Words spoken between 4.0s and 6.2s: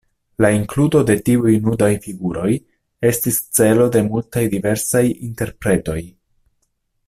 multaj diversaj interpretoj.